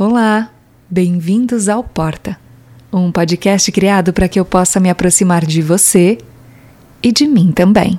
[0.00, 0.52] Olá,
[0.88, 2.38] bem-vindos ao Porta,
[2.92, 6.18] um podcast criado para que eu possa me aproximar de você
[7.02, 7.98] e de mim também.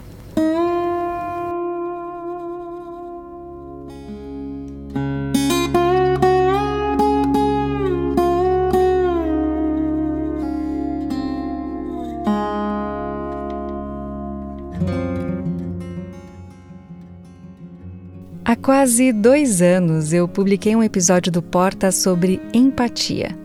[18.50, 23.38] Há quase dois anos eu publiquei um episódio do Porta sobre empatia.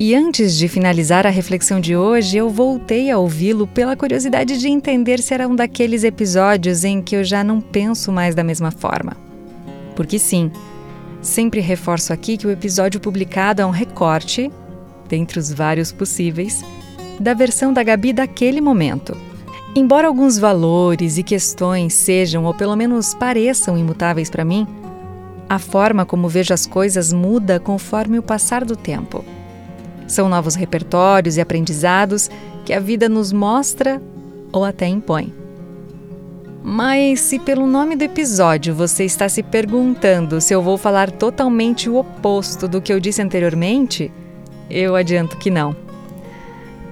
[0.00, 4.68] E antes de finalizar a reflexão de hoje, eu voltei a ouvi-lo pela curiosidade de
[4.68, 8.70] entender se era um daqueles episódios em que eu já não penso mais da mesma
[8.70, 9.18] forma.
[9.94, 10.50] Porque sim,
[11.20, 14.50] sempre reforço aqui que o episódio publicado é um recorte,
[15.10, 16.64] dentre os vários possíveis,
[17.20, 19.14] da versão da Gabi daquele momento
[19.74, 24.66] Embora alguns valores e questões sejam, ou pelo menos pareçam, imutáveis para mim,
[25.48, 29.24] a forma como vejo as coisas muda conforme o passar do tempo.
[30.06, 32.30] São novos repertórios e aprendizados
[32.66, 34.00] que a vida nos mostra
[34.52, 35.32] ou até impõe.
[36.62, 41.88] Mas se pelo nome do episódio você está se perguntando se eu vou falar totalmente
[41.88, 44.12] o oposto do que eu disse anteriormente,
[44.70, 45.81] eu adianto que não.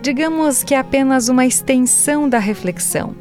[0.03, 3.15] Digamos que é apenas uma extensão da reflexão,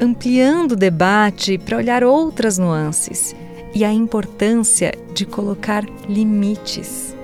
[0.00, 3.34] ampliando o debate para olhar outras nuances
[3.74, 7.16] e a importância de colocar limites.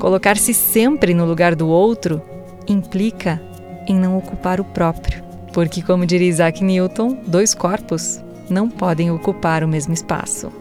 [0.00, 2.20] Colocar-se sempre no lugar do outro
[2.66, 3.40] implica
[3.86, 5.22] em não ocupar o próprio,
[5.52, 10.52] porque, como diria Isaac Newton, dois corpos não podem ocupar o mesmo espaço.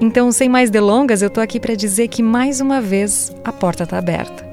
[0.00, 3.84] Então, sem mais delongas, eu tô aqui para dizer que mais uma vez a porta
[3.84, 4.43] está aberta.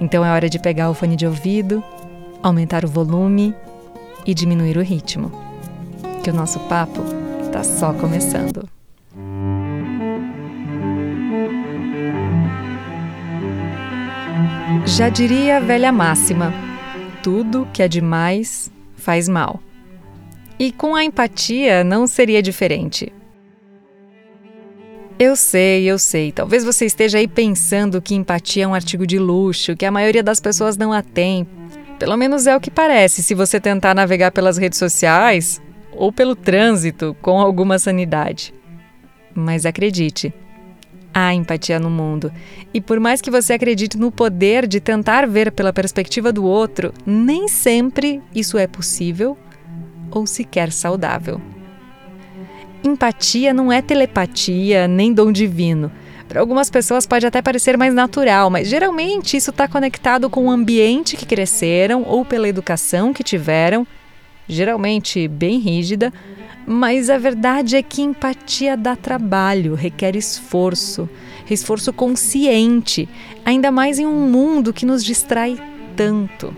[0.00, 1.84] Então é hora de pegar o fone de ouvido,
[2.42, 3.54] aumentar o volume
[4.26, 5.30] e diminuir o ritmo,
[6.24, 7.02] que o nosso papo
[7.42, 8.68] está só começando.
[14.86, 16.52] Já diria a velha máxima:
[17.22, 19.60] tudo que é demais faz mal.
[20.58, 23.12] E com a empatia não seria diferente.
[25.20, 26.32] Eu sei, eu sei.
[26.32, 30.22] Talvez você esteja aí pensando que empatia é um artigo de luxo, que a maioria
[30.22, 31.46] das pessoas não a tem.
[31.98, 35.60] Pelo menos é o que parece se você tentar navegar pelas redes sociais
[35.92, 38.54] ou pelo trânsito com alguma sanidade.
[39.34, 40.32] Mas acredite,
[41.12, 42.32] há empatia no mundo.
[42.72, 46.94] E por mais que você acredite no poder de tentar ver pela perspectiva do outro,
[47.04, 49.36] nem sempre isso é possível
[50.10, 51.38] ou sequer saudável.
[52.82, 55.92] Empatia não é telepatia nem dom divino.
[56.26, 60.50] Para algumas pessoas pode até parecer mais natural, mas geralmente isso está conectado com o
[60.50, 63.86] ambiente que cresceram ou pela educação que tiveram,
[64.48, 66.12] geralmente bem rígida.
[66.66, 71.08] Mas a verdade é que empatia dá trabalho, requer esforço,
[71.50, 73.08] esforço consciente,
[73.44, 75.58] ainda mais em um mundo que nos distrai
[75.96, 76.56] tanto.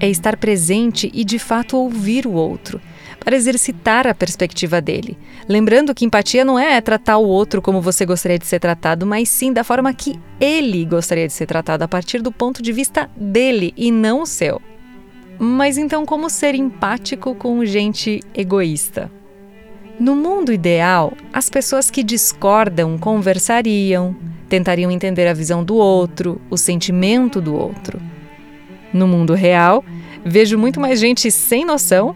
[0.00, 2.80] É estar presente e de fato ouvir o outro
[3.22, 5.16] para exercitar a perspectiva dele.
[5.48, 9.28] Lembrando que empatia não é tratar o outro como você gostaria de ser tratado, mas
[9.28, 13.10] sim da forma que ele gostaria de ser tratado, a partir do ponto de vista
[13.16, 14.60] dele e não o seu.
[15.38, 19.10] Mas então, como ser empático com gente egoísta?
[19.98, 24.16] No mundo ideal, as pessoas que discordam conversariam,
[24.48, 28.00] tentariam entender a visão do outro, o sentimento do outro.
[28.92, 29.84] No mundo real,
[30.24, 32.14] vejo muito mais gente sem noção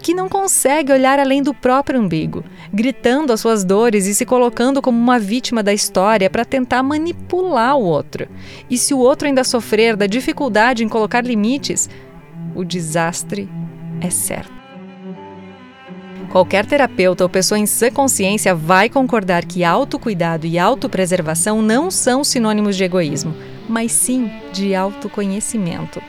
[0.00, 4.80] que não consegue olhar além do próprio umbigo, gritando as suas dores e se colocando
[4.80, 8.26] como uma vítima da história para tentar manipular o outro.
[8.68, 11.88] E se o outro ainda sofrer da dificuldade em colocar limites,
[12.54, 13.48] o desastre
[14.00, 14.60] é certo.
[16.30, 22.22] Qualquer terapeuta ou pessoa em sã consciência vai concordar que autocuidado e autopreservação não são
[22.22, 23.34] sinônimos de egoísmo,
[23.68, 26.00] mas sim de autoconhecimento.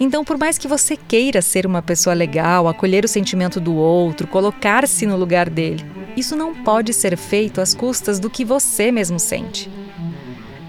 [0.00, 4.28] Então, por mais que você queira ser uma pessoa legal, acolher o sentimento do outro,
[4.28, 5.84] colocar-se no lugar dele,
[6.16, 9.70] isso não pode ser feito às custas do que você mesmo sente.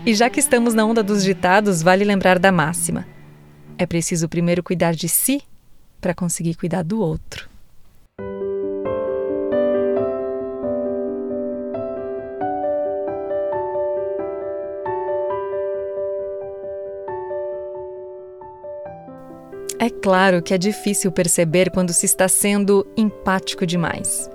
[0.06, 3.06] E já que estamos na onda dos ditados, vale lembrar da máxima:
[3.78, 5.42] é preciso primeiro cuidar de si
[6.00, 7.49] para conseguir cuidar do outro.
[19.90, 24.30] É claro que é difícil perceber quando se está sendo empático demais.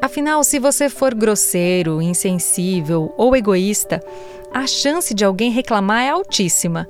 [0.00, 4.02] Afinal, se você for grosseiro, insensível ou egoísta,
[4.50, 6.88] a chance de alguém reclamar é altíssima.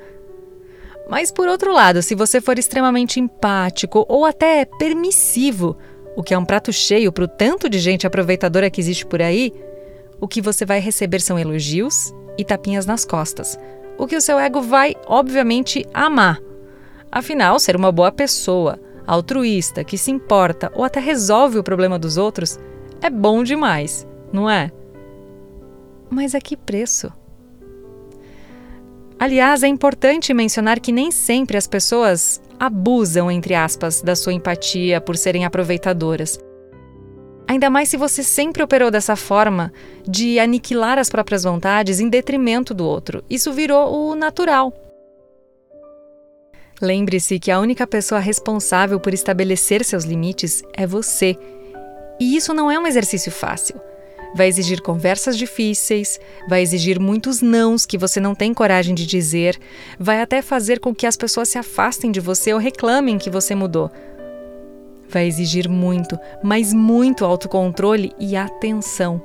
[1.10, 5.76] Mas por outro lado, se você for extremamente empático ou até permissivo,
[6.16, 9.20] o que é um prato cheio para o tanto de gente aproveitadora que existe por
[9.20, 9.52] aí,
[10.20, 13.58] o que você vai receber são elogios e tapinhas nas costas,
[13.98, 16.40] o que o seu ego vai, obviamente, amar.
[17.10, 22.16] Afinal, ser uma boa pessoa, altruísta, que se importa ou até resolve o problema dos
[22.16, 22.58] outros
[23.00, 24.70] é bom demais, não é?
[26.10, 27.12] Mas a que preço?
[29.18, 35.00] Aliás, é importante mencionar que nem sempre as pessoas abusam, entre aspas, da sua empatia
[35.00, 36.38] por serem aproveitadoras.
[37.48, 39.72] Ainda mais se você sempre operou dessa forma,
[40.06, 43.24] de aniquilar as próprias vontades em detrimento do outro.
[43.28, 44.72] Isso virou o natural.
[46.80, 51.36] Lembre-se que a única pessoa responsável por estabelecer seus limites é você.
[52.20, 53.80] E isso não é um exercício fácil.
[54.34, 59.58] Vai exigir conversas difíceis, vai exigir muitos nãos que você não tem coragem de dizer,
[59.98, 63.54] vai até fazer com que as pessoas se afastem de você ou reclamem que você
[63.54, 63.90] mudou.
[65.08, 69.20] Vai exigir muito, mas muito autocontrole e atenção.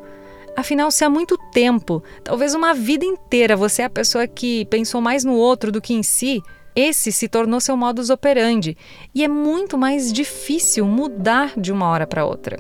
[0.56, 5.02] Afinal, se há muito tempo, talvez uma vida inteira, você é a pessoa que pensou
[5.02, 6.42] mais no outro do que em si,
[6.76, 8.78] esse se tornou seu modus operandi
[9.14, 12.58] e é muito mais difícil mudar de uma hora para outra.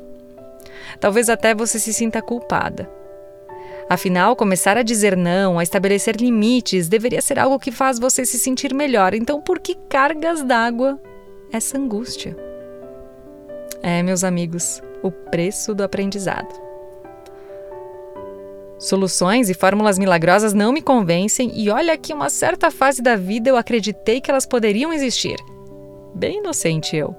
[0.99, 2.89] Talvez até você se sinta culpada.
[3.89, 8.39] Afinal, começar a dizer não, a estabelecer limites, deveria ser algo que faz você se
[8.39, 9.13] sentir melhor.
[9.13, 10.99] Então, por que cargas d'água
[11.51, 12.35] essa angústia?
[13.81, 16.62] É, meus amigos, o preço do aprendizado.
[18.83, 23.49] Soluções e fórmulas milagrosas não me convencem, e olha que uma certa fase da vida
[23.49, 25.37] eu acreditei que elas poderiam existir.
[26.13, 27.15] Bem inocente eu.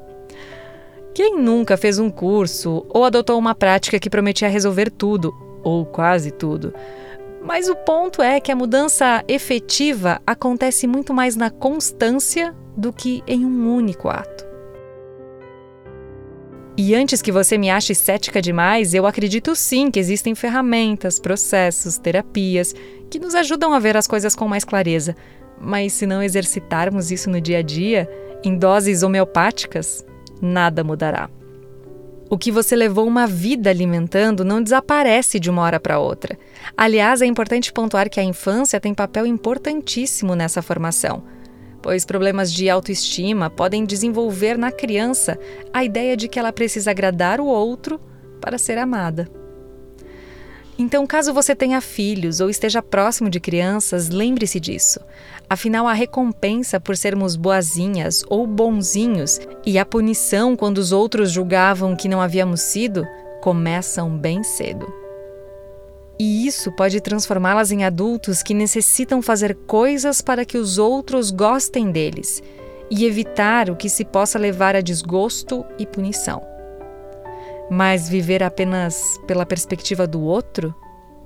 [1.14, 6.30] Quem nunca fez um curso ou adotou uma prática que prometia resolver tudo, ou quase
[6.30, 6.74] tudo?
[7.40, 13.22] Mas o ponto é que a mudança efetiva acontece muito mais na constância do que
[13.26, 14.43] em um único ato.
[16.76, 21.98] E antes que você me ache cética demais, eu acredito sim que existem ferramentas, processos,
[21.98, 22.74] terapias
[23.08, 25.14] que nos ajudam a ver as coisas com mais clareza.
[25.60, 28.10] Mas se não exercitarmos isso no dia a dia,
[28.42, 30.04] em doses homeopáticas,
[30.42, 31.30] nada mudará.
[32.28, 36.36] O que você levou uma vida alimentando não desaparece de uma hora para outra.
[36.76, 41.22] Aliás, é importante pontuar que a infância tem papel importantíssimo nessa formação
[41.84, 45.38] pois problemas de autoestima podem desenvolver na criança
[45.70, 48.00] a ideia de que ela precisa agradar o outro
[48.40, 49.30] para ser amada.
[50.78, 54.98] Então, caso você tenha filhos ou esteja próximo de crianças, lembre-se disso.
[55.48, 61.94] Afinal, a recompensa por sermos boazinhas ou bonzinhos e a punição quando os outros julgavam
[61.94, 63.06] que não havíamos sido
[63.42, 65.03] começam bem cedo.
[66.18, 71.90] E isso pode transformá-las em adultos que necessitam fazer coisas para que os outros gostem
[71.90, 72.42] deles
[72.90, 76.42] e evitar o que se possa levar a desgosto e punição.
[77.70, 80.74] Mas viver apenas pela perspectiva do outro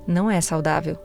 [0.07, 0.97] não é saudável.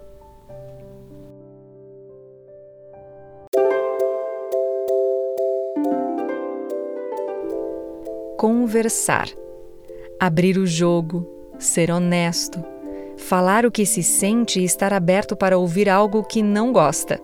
[8.39, 9.29] Conversar.
[10.19, 11.29] Abrir o jogo,
[11.59, 12.65] ser honesto,
[13.25, 17.21] falar o que se sente e estar aberto para ouvir algo que não gosta.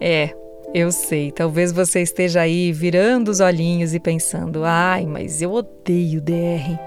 [0.00, 0.34] É,
[0.74, 6.20] eu sei, talvez você esteja aí virando os olhinhos e pensando: ai, mas eu odeio
[6.20, 6.78] DR.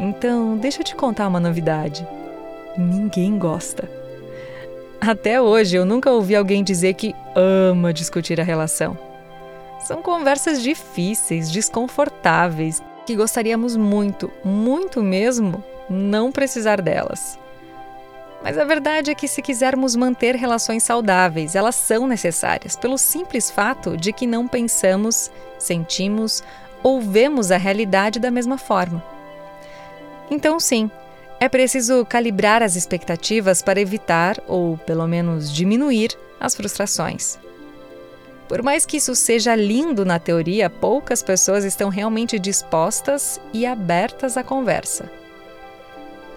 [0.00, 2.06] Então, deixa eu te contar uma novidade.
[2.76, 3.88] Ninguém gosta.
[5.00, 8.96] Até hoje eu nunca ouvi alguém dizer que ama discutir a relação.
[9.80, 17.38] São conversas difíceis, desconfortáveis, que gostaríamos muito, muito mesmo, não precisar delas.
[18.42, 23.50] Mas a verdade é que, se quisermos manter relações saudáveis, elas são necessárias, pelo simples
[23.50, 26.42] fato de que não pensamos, sentimos
[26.82, 29.02] ou vemos a realidade da mesma forma.
[30.30, 30.90] Então, sim,
[31.40, 37.38] é preciso calibrar as expectativas para evitar, ou pelo menos diminuir, as frustrações.
[38.46, 44.36] Por mais que isso seja lindo na teoria, poucas pessoas estão realmente dispostas e abertas
[44.36, 45.10] à conversa.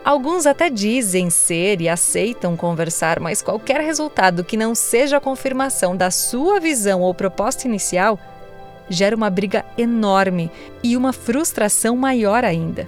[0.08, 5.98] Alguns até dizem ser e aceitam conversar, mas qualquer resultado que não seja a confirmação
[5.98, 8.18] da sua visão ou proposta inicial
[8.90, 10.50] gera uma briga enorme
[10.82, 12.88] e uma frustração maior ainda.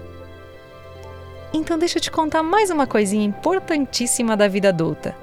[1.52, 5.14] Então, deixa eu te contar mais uma coisinha importantíssima da vida adulta.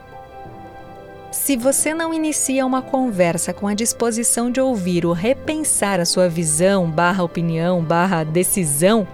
[1.33, 6.29] Se você não inicia uma conversa com a disposição de ouvir ou repensar a sua
[6.29, 9.09] visão, barra opinião, barra decisão,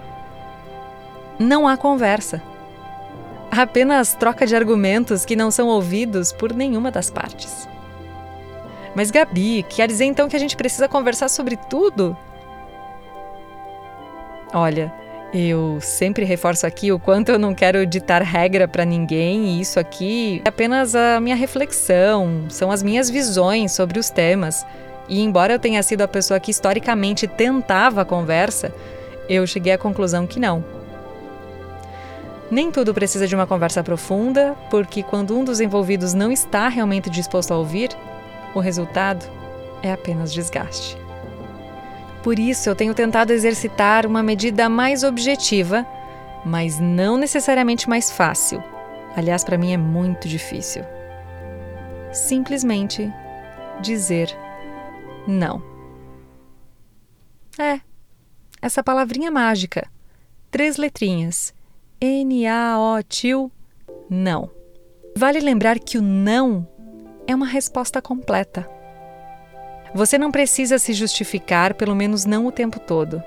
[1.39, 2.43] não há conversa
[3.61, 7.69] apenas troca de argumentos que não são ouvidos por nenhuma das partes.
[8.95, 12.17] Mas, Gabi, quer dizer então que a gente precisa conversar sobre tudo?
[14.53, 14.93] Olha,
[15.35, 19.81] Eu sempre reforço aqui o quanto eu não quero ditar regra para ninguém, e isso
[19.81, 24.67] aqui é apenas a minha reflexão, são as minhas visões sobre os temas.
[25.09, 28.75] E embora eu tenha sido a pessoa que historicamente tentava a conversa,
[29.27, 30.82] eu cheguei à conclusão que não.
[32.53, 37.09] Nem tudo precisa de uma conversa profunda, porque quando um dos envolvidos não está realmente
[37.09, 37.89] disposto a ouvir,
[38.55, 39.25] o resultado
[39.83, 40.99] é apenas desgaste.
[42.23, 45.87] Por isso, eu tenho tentado exercitar uma medida mais objetiva,
[46.45, 48.63] mas não necessariamente mais fácil.
[49.17, 50.85] Aliás, para mim é muito difícil.
[52.13, 53.11] Simplesmente
[53.81, 54.29] dizer
[55.27, 55.63] não.
[57.59, 57.81] É,
[58.61, 59.91] essa palavrinha mágica.
[60.51, 61.55] Três letrinhas.
[62.05, 63.49] N-A-O-T-I-O.
[64.11, 64.51] Não.
[65.17, 66.67] Vale lembrar que o não
[67.29, 68.69] é uma resposta completa.
[69.95, 73.23] Você não precisa se justificar, pelo menos não o tempo todo.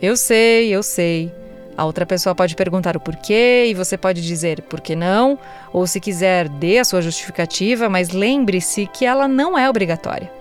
[0.00, 1.34] Eu sei, eu sei.
[1.76, 5.36] A outra pessoa pode perguntar o porquê e você pode dizer por que não,
[5.72, 10.32] ou se quiser, dê a sua justificativa, mas lembre-se que ela não é obrigatória.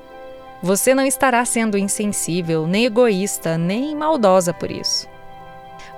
[0.62, 5.08] Você não estará sendo insensível, nem egoísta, nem maldosa por isso.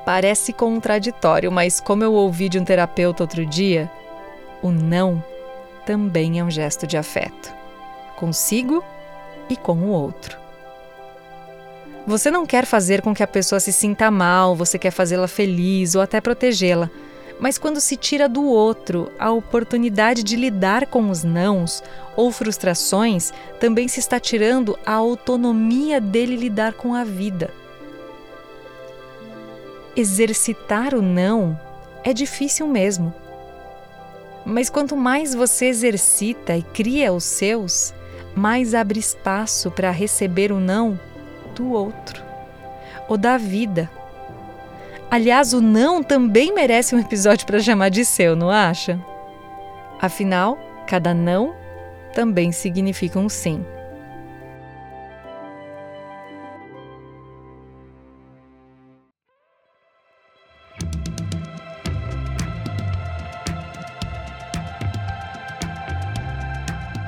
[0.06, 3.90] Parece contraditório, mas como eu ouvi de um terapeuta outro dia,
[4.62, 5.24] o não
[5.86, 7.62] também é um gesto de afeto
[8.22, 8.84] consigo
[9.50, 10.38] e com o outro.
[12.06, 15.96] Você não quer fazer com que a pessoa se sinta mal, você quer fazê-la feliz
[15.96, 16.88] ou até protegê-la.
[17.40, 21.84] Mas quando se tira do outro a oportunidade de lidar com os nãos
[22.16, 27.52] ou frustrações, também se está tirando a autonomia dele lidar com a vida.
[29.96, 31.60] Exercitar o não
[32.04, 33.14] é difícil mesmo.
[34.46, 37.94] Mas quanto mais você exercita e cria os seus,
[38.36, 41.00] mais abre espaço para receber o não
[41.56, 42.24] do outro
[43.08, 43.90] ou da vida.
[45.10, 49.00] Aliás, o não também merece um episódio para chamar de seu, não acha?
[50.00, 50.58] Afinal,
[50.88, 51.54] cada não
[52.14, 53.66] também significa um sim.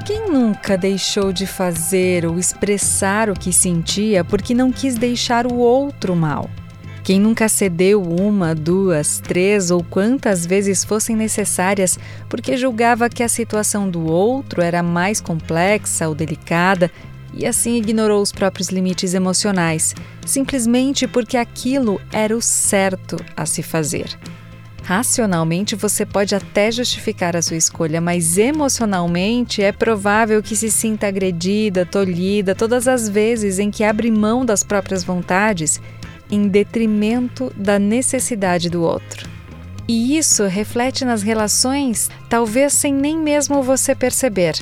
[0.06, 5.56] Quem nunca deixou de fazer ou expressar o que sentia porque não quis deixar o
[5.56, 6.50] outro mal?
[7.06, 13.30] Quem nunca cedeu uma, duas, três ou quantas vezes fossem necessárias porque julgava que a
[13.30, 16.92] situação do outro era mais complexa ou delicada
[17.34, 19.96] e assim ignorou os próprios limites emocionais,
[20.26, 24.20] simplesmente porque aquilo era o certo a se fazer?
[24.84, 31.08] Racionalmente você pode até justificar a sua escolha, mas emocionalmente é provável que se sinta
[31.08, 35.82] agredida, tolhida todas as vezes em que abre mão das próprias vontades
[36.30, 39.30] em detrimento da necessidade do outro.
[39.88, 44.56] E isso reflete nas relações, talvez sem nem mesmo você perceber.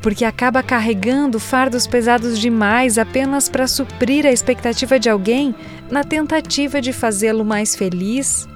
[0.00, 5.52] Porque acaba carregando fardos pesados demais apenas para suprir a expectativa de alguém
[5.90, 8.48] na tentativa de fazê-lo mais feliz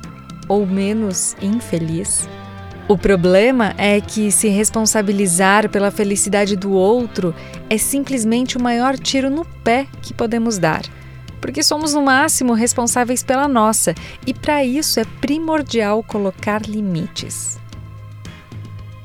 [0.49, 2.28] ou menos infeliz.
[2.88, 7.34] O problema é que se responsabilizar pela felicidade do outro
[7.70, 10.82] é simplesmente o maior tiro no pé que podemos dar,
[11.40, 13.94] porque somos no máximo responsáveis pela nossa
[14.26, 17.58] e para isso é primordial colocar limites.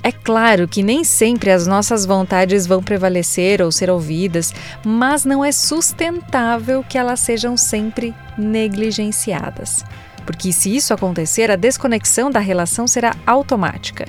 [0.04, 4.54] É claro que nem sempre as nossas vontades vão prevalecer ou ser ouvidas,
[4.84, 9.84] mas não é sustentável que elas sejam sempre negligenciadas
[10.28, 14.06] porque se isso acontecer, a desconexão da relação será automática.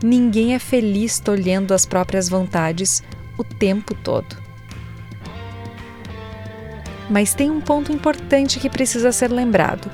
[0.00, 3.02] Ninguém é feliz tolhendo as próprias vontades
[3.36, 4.36] o tempo todo.
[7.10, 9.90] Mas tem um ponto importante que precisa ser lembrado.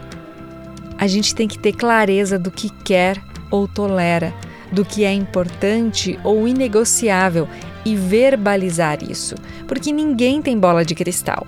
[0.98, 3.18] A gente tem que ter clareza do que quer
[3.50, 4.34] ou tolera,
[4.70, 7.48] do que é importante ou inegociável
[7.86, 9.34] e verbalizar isso,
[9.66, 11.46] porque ninguém tem bola de cristal.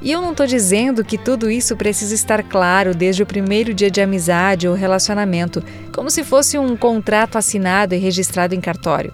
[0.00, 3.90] E eu não estou dizendo que tudo isso precisa estar claro desde o primeiro dia
[3.90, 5.62] de amizade ou relacionamento,
[5.92, 9.12] como se fosse um contrato assinado e registrado em cartório.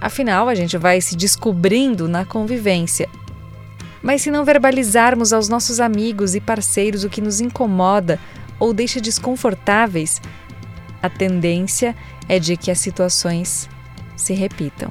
[0.00, 3.08] Afinal, a gente vai se descobrindo na convivência.
[4.02, 8.20] Mas se não verbalizarmos aos nossos amigos e parceiros o que nos incomoda
[8.58, 10.20] ou deixa desconfortáveis,
[11.02, 11.96] a tendência
[12.28, 13.68] é de que as situações
[14.16, 14.90] se repitam.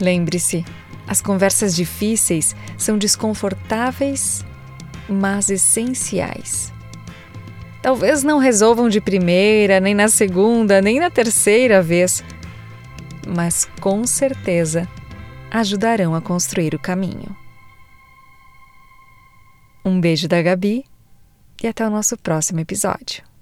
[0.00, 0.64] Lembre-se,
[1.06, 4.44] as conversas difíceis são desconfortáveis,
[5.08, 6.72] mas essenciais.
[7.82, 12.24] Talvez não resolvam de primeira, nem na segunda, nem na terceira vez,
[13.26, 14.88] mas com certeza
[15.50, 17.36] ajudarão a construir o caminho.
[19.84, 20.84] Um beijo da Gabi
[21.62, 23.33] e até o nosso próximo episódio.